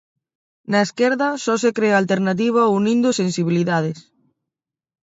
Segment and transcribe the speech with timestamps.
[0.71, 3.97] Na esquerda só se crea alternativa unindo sensibilidades.